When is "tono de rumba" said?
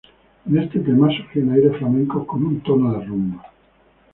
2.61-3.45